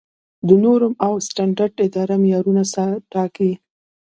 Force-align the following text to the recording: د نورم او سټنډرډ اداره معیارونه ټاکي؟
د 0.47 0.49
نورم 0.63 0.93
او 1.05 1.13
سټنډرډ 1.27 1.75
اداره 1.87 2.15
معیارونه 2.23 2.63
ټاکي؟ 3.11 3.51